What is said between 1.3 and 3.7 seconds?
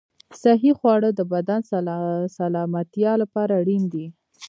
بدن سلامتیا لپاره